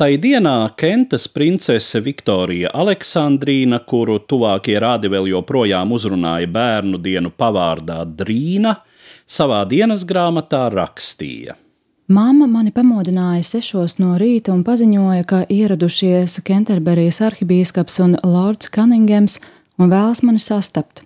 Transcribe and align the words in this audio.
Tai 0.00 0.14
dienā 0.16 0.70
Kentas 0.80 1.26
princese 1.28 2.00
Viktorija 2.00 2.70
Aleksandrīna, 2.72 3.82
kuru 3.84 4.14
tuvākie 4.24 4.78
rādi 4.80 5.10
vēl 5.12 5.28
joprojām 5.28 5.92
uzrunāja 5.92 6.48
bērnu 6.48 6.96
dienu 7.04 7.28
pavārdā 7.36 7.98
Drīna, 8.08 8.72
savā 9.28 9.58
dienas 9.68 10.06
grāmatā 10.08 10.62
rakstīja. 10.72 11.58
Māma 12.08 12.48
mani 12.48 12.72
pamodināja 12.72 13.44
sešos 13.50 13.98
no 14.00 14.14
rīta 14.16 14.56
un 14.56 14.64
paziņoja, 14.64 15.28
ka 15.28 15.44
ieradušies 15.52 16.40
Kenterberijas 16.48 17.20
arhibīskaps 17.28 18.00
un 18.00 18.16
Lords 18.24 18.72
Cunninghams 18.72 19.36
un 19.76 19.92
vēlas 19.92 20.24
mani 20.24 20.40
sastapt. 20.40 21.04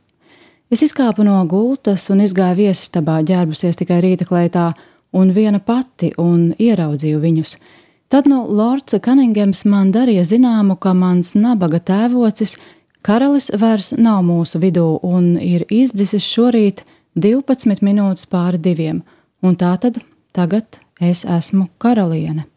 Es 0.71 0.87
izkāpu 0.87 1.27
no 1.27 1.43
gultas 1.51 2.07
un 2.15 2.23
izgāju 2.23 2.69
viesistabā, 2.69 3.25
ģērbusies 3.27 3.83
tikai 3.83 4.05
rīta 4.07 4.31
kleitā, 4.31 4.71
un 5.11 5.35
viena 5.35 5.59
pati, 5.59 6.15
un 6.15 6.53
ieraudzīju 6.63 7.27
viņus– 7.27 7.59
Tad 8.09 8.29
no 8.29 8.45
Lords 8.49 8.95
Kaningams 9.03 9.65
man 9.65 9.93
darīja 9.93 10.25
zināmu, 10.29 10.77
ka 10.77 10.93
mans 10.95 11.35
nabaga 11.35 11.81
tēvocis 11.81 12.57
karalis 13.05 13.51
vairs 13.61 13.93
nav 13.97 14.23
mūsu 14.27 14.61
vidū 14.63 14.87
un 15.03 15.35
ir 15.41 15.67
izdzisis 15.73 16.25
šorīt 16.29 16.85
12 17.17 17.83
minūtes 17.85 18.29
pāri 18.31 18.61
diviem, 18.61 19.03
un 19.43 19.57
tā 19.57 19.75
tad 19.81 20.01
tagad 20.33 20.81
es 21.01 21.25
esmu 21.25 21.69
karaliene. 21.79 22.49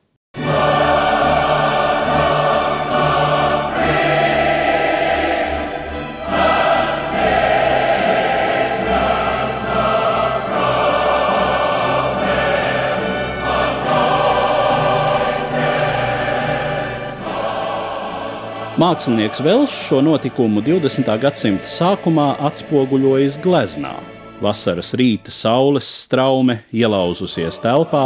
Mākslinieks 18.77 19.39
Velš 19.41 19.71
šo 19.87 20.03
notikumu 20.05 20.61
20. 20.61 21.07
gadsimta 21.17 21.65
sākumā 21.65 22.27
atspoguļojis 22.45 23.39
gleznā. 23.41 23.95
Vasaras 24.37 24.91
rīta 24.99 25.33
saules 25.33 25.87
straume 26.03 26.59
ielauzusies 26.69 27.57
telpā 27.63 28.03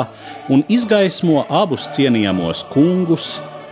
un 0.47 0.63
izgaismo 0.71 1.43
abus 1.51 1.89
cienījamos 1.91 2.63
kungus, 2.71 3.25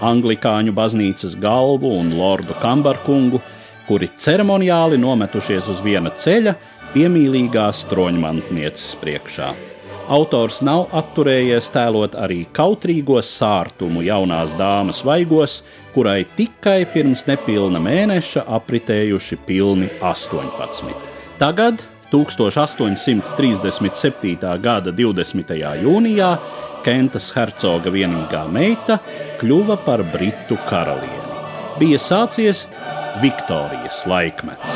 anglikāņu 0.04 0.76
baznīcas 0.76 1.40
galvu 1.40 1.94
un 2.02 2.12
lordu 2.20 2.60
kambarkungu, 2.60 3.40
kuri 3.88 4.12
ceremoniāli 4.20 5.00
nometušies 5.00 5.72
uz 5.72 5.80
viena 5.80 6.12
ceļa 6.12 6.58
piemīlīgās 6.92 7.86
troņmantnieces 7.94 8.98
priekšā. 9.00 9.54
Autors 10.10 10.64
nav 10.66 10.88
atturējies 10.98 11.68
tēlot 11.70 12.16
arī 12.18 12.40
kautrīgo 12.58 13.20
sārtumu 13.22 14.02
jaunās 14.02 14.58
dāmas 14.58 15.06
vaigos, 15.06 15.62
kurai 15.94 16.26
tikai 16.34 16.90
pirms 16.90 17.28
nepilna 17.28 17.78
mēneša 17.84 18.42
apritējuši 18.58 19.38
pilni 19.46 19.86
18. 20.02 20.98
Tagad, 21.38 21.86
1837. 22.10 24.58
gada 24.66 24.90
20. 24.90 25.54
jūnijā, 25.86 26.42
Kentas 26.82 27.30
hercoga 27.36 27.92
vienīgā 27.94 28.50
meita 28.50 28.98
kļuva 29.38 29.78
par 29.86 30.02
britu 30.10 30.58
karalieni. 30.66 31.38
Bija 31.78 32.02
sācies 32.02 32.66
Viktorijas 33.22 34.10
laikmets. 34.10 34.74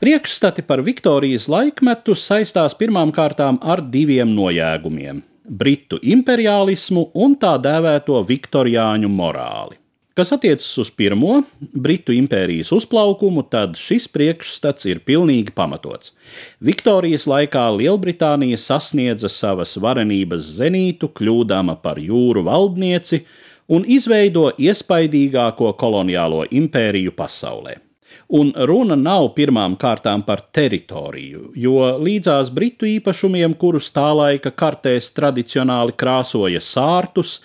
Priekšstati 0.00 0.62
par 0.64 0.80
Viktorijas 0.80 1.44
laikmetu 1.52 2.14
saistās 2.16 2.72
pirmām 2.72 3.10
kārtām 3.12 3.58
ar 3.60 3.82
diviem 3.84 4.30
nojēgumiem- 4.32 5.18
britu 5.60 5.98
imperialismu 6.00 7.10
un 7.14 7.34
tā 7.36 7.50
dēvēto 7.60 8.16
viktoriāņu 8.24 9.10
morāli. 9.12 9.76
Kas 10.16 10.32
attiecas 10.32 10.78
uz 10.78 10.90
pirmo, 10.90 11.42
Britu 11.60 12.12
impērijas 12.12 12.72
uzplaukumu, 12.72 13.44
tad 13.50 13.76
šis 13.76 14.08
priekšstats 14.08 14.86
ir 14.86 15.00
pilnīgi 15.00 15.52
pamatots. 15.52 16.12
Viktorijas 16.60 17.26
laikā 17.26 17.66
Lielbritānija 17.76 18.56
sasniedza 18.56 19.28
savas 19.28 19.76
varenības 19.76 20.48
zenītu, 20.56 21.12
kļūdama 21.12 21.76
par 21.82 21.96
jūru 21.96 22.44
valdnieci 22.44 23.20
un 23.68 23.84
izveido 23.84 24.50
iespaidīgāko 24.56 25.76
koloniālo 25.76 26.46
impēriju 26.50 27.12
pasaulē. 27.12 27.89
Un 28.38 28.52
runa 28.54 28.96
nav 28.98 29.32
pirmām 29.34 29.76
kārtām 29.80 30.22
par 30.26 30.44
teritoriju, 30.54 31.50
jo 31.58 31.90
līdzās 31.98 32.52
britu 32.54 32.86
īpašumiem, 32.86 33.56
kurus 33.58 33.90
tā 33.94 34.08
laika 34.14 34.52
kartēs 34.54 35.10
tradicionāli 35.16 35.96
krāsoja 35.98 36.62
sārtus, 36.62 37.40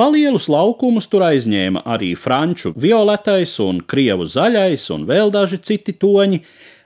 palielus 0.00 0.48
laukumus 0.48 1.10
tur 1.12 1.26
aizņēma 1.28 1.84
arī 1.84 2.14
franču 2.16 2.72
violetais 2.76 3.58
un 3.60 3.82
krievu 3.84 4.24
zaļais 4.24 4.86
un 4.96 5.04
vēl 5.08 5.32
daži 5.34 5.60
citi 5.60 5.96
toņi, 6.00 6.40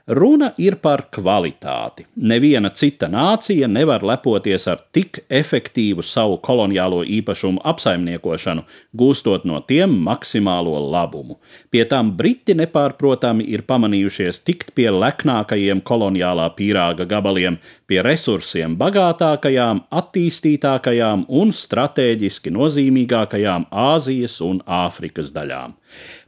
Runa 0.07 0.51
ir 0.61 0.75
par 0.77 1.07
kvalitāti. 1.09 2.03
Neviena 2.29 2.69
cita 2.69 3.07
nācija 3.09 3.65
nevar 3.65 4.03
lepoties 4.05 4.67
ar 4.69 4.83
tik 4.93 5.23
efektīvu 5.33 6.03
savu 6.05 6.35
koloniālo 6.45 6.99
īpašumu 7.09 7.63
apsaimniekošanu, 7.65 8.61
gūstot 8.93 9.47
no 9.49 9.63
tiem 9.65 9.95
maksimālo 10.05 10.77
labumu. 10.93 11.39
Pie 11.73 11.87
tām 11.89 12.11
Briti 12.19 12.53
nepārprotami 12.53 13.47
ir 13.49 13.63
pamanījušies 13.65 14.43
tikt 14.45 14.75
pie 14.77 14.91
leknākajiem 14.93 15.81
koloniālā 15.81 16.51
pīrāga 16.53 17.07
gabaliem, 17.09 17.57
pie 17.89 18.03
resursiem 18.05 18.75
bagātākajām, 18.77 19.87
attīstītākajām 19.89 21.25
un 21.33 21.49
strateģiski 21.49 22.53
nozīmīgākajām 22.53 23.65
Āzijas 23.73 24.37
un 24.45 24.61
Āfrikas 24.69 25.33
daļām. 25.33 25.73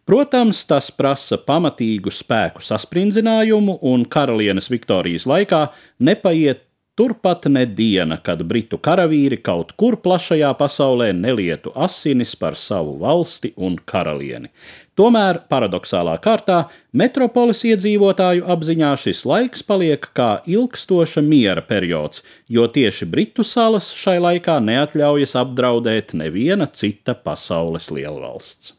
Protams, 0.07 0.61
tas 0.63 0.87
prasa 0.95 1.35
pamatīgu 1.35 2.13
spēku 2.15 2.63
sasprindzinājumu, 2.63 3.81
un 3.91 4.05
karalienes 4.07 4.69
Viktorijas 4.71 5.25
laikā 5.27 5.65
nepaiet 5.99 6.61
turpat 6.97 7.45
ne 7.45 7.65
diena, 7.65 8.15
kad 8.23 8.39
britu 8.47 8.79
karavīri 8.81 9.37
kaut 9.43 9.73
kur 9.77 9.97
plašajā 10.01 10.53
pasaulē 10.57 11.09
nelietu 11.13 11.73
asinis 11.87 12.31
par 12.39 12.55
savu 12.57 12.95
valsti 13.03 13.51
un 13.67 13.75
karalieni. 13.91 14.47
Tomēr, 14.97 15.41
paradoxālā 15.51 16.15
kārtā, 16.23 16.61
metropoles 16.95 17.65
iedzīvotāju 17.67 18.47
apziņā 18.55 18.95
šis 19.03 19.25
laiks 19.29 19.67
paliek 19.67 20.07
kā 20.17 20.31
ilgstoša 20.47 21.21
miera 21.21 21.67
periods, 21.67 22.23
jo 22.47 22.65
tieši 22.79 23.11
Britu 23.11 23.43
salas 23.43 23.91
šai 23.91 24.17
laikā 24.23 24.57
neatļaujas 24.71 25.37
apdraudēt 25.43 26.15
neviena 26.17 26.71
cita 26.71 27.19
pasaules 27.27 27.91
lielvalsts. 27.91 28.76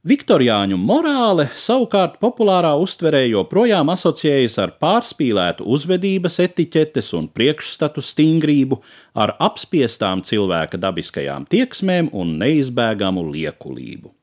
Viktoriāņu 0.00 0.78
morāle 0.80 1.44
savukārt 1.60 2.14
populārā 2.24 2.70
uztverē 2.80 3.18
joprojām 3.28 3.90
asociējas 3.92 4.54
ar 4.62 4.70
pārspīlētu 4.80 5.66
uzvedības 5.76 6.38
etiķetes 6.40 7.10
un 7.18 7.26
priekšstatu 7.28 8.00
stingrību, 8.00 8.78
ar 9.12 9.34
apspiestām 9.36 10.22
cilvēka 10.24 10.80
dabiskajām 10.80 11.44
tieksmēm 11.52 12.08
un 12.16 12.32
neizbēgamu 12.40 13.26
liekulību. 13.28 14.14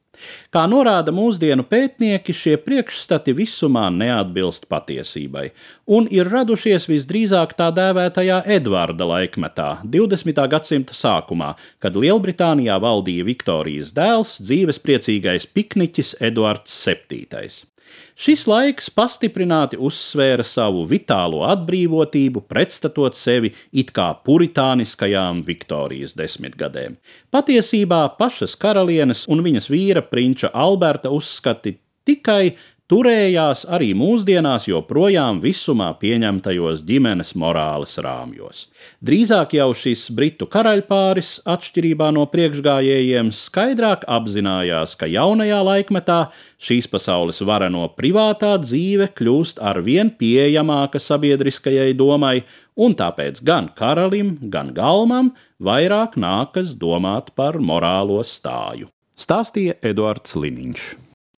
Kā 0.53 0.66
norāda 0.69 1.13
mūsdienu 1.16 1.66
pētnieki, 1.67 2.35
šie 2.35 2.55
priekšstati 2.61 3.35
visumā 3.38 3.88
neatbilst 3.94 4.67
patiesībai 4.72 5.50
un 5.88 6.09
ir 6.11 6.28
radušies 6.31 6.88
visdrīzāk 6.89 7.55
tā 7.59 7.69
dēvētajā 7.75 8.41
Edvarda 8.57 9.07
laikmetā, 9.07 9.69
20. 9.85 10.44
gadsimta 10.51 10.97
sākumā, 10.97 11.53
kad 11.83 11.95
Lielbritānijā 11.95 12.77
valdīja 12.83 13.27
Viktorijas 13.27 13.94
dēls, 13.97 14.38
dzīvespriecīgais 14.44 15.50
pikniķis 15.56 16.17
Edvards 16.27 16.75
VII. 16.83 17.76
Šis 18.18 18.46
laiks 18.50 18.90
pastiprināti 18.94 19.80
uzsvēra 19.80 20.46
savu 20.46 20.86
vitālo 20.90 21.44
atbrīvotību, 21.48 22.46
pretstatot 22.50 23.18
sevi 23.18 23.53
it 23.72 23.92
kā 23.96 24.09
puritāniskajām 24.25 25.44
Viktorijas 25.48 26.16
desmitgadēm. 26.18 26.98
Patiesībā 27.34 28.04
pašas 28.19 28.57
karalienes 28.60 29.25
un 29.30 29.44
viņas 29.45 29.69
vīra 29.74 30.06
prinča 30.06 30.51
Alberta 30.54 31.13
uzskati 31.13 31.78
tikai 32.07 32.56
turējās 32.92 33.66
arī 33.74 33.89
mūsdienās 33.98 34.68
joprojām 34.69 35.42
visumā 35.44 35.89
pieņemtajos 36.00 36.84
ģimenes 36.88 37.34
morāles 37.39 37.98
rāmjos. 38.04 38.66
Drīzāk 39.04 39.57
jau 39.57 39.69
šis 39.75 40.07
britu 40.16 40.48
karaļpāris, 40.51 41.34
atšķirībā 41.48 42.10
no 42.16 42.24
priekšgājējiem, 42.31 43.31
skaidrāk 43.36 44.06
apzinājās, 44.18 44.95
ka 45.00 45.10
jaunajā 45.12 45.60
laikmetā 45.68 46.19
šīs 46.63 46.88
pasaules 46.92 47.44
vareno 47.48 47.88
privātā 47.98 48.56
dzīve 48.63 49.10
kļūst 49.18 49.60
ar 49.60 49.81
vien 49.83 50.13
pieejamāka 50.16 51.01
sabiedriskajai 51.04 51.92
domai, 52.00 52.38
un 52.80 52.95
tāpēc 52.95 53.42
gan 53.44 53.72
karalim, 53.75 54.38
gan 54.54 54.72
galmam 54.78 55.33
vairāk 55.60 56.16
nākas 56.16 56.78
domāt 56.80 57.33
par 57.36 57.60
morālo 57.60 58.22
stāju. 58.24 58.88
Stāstīja 59.18 59.80
Eduards 59.81 60.38
Liniņš. 60.38 61.06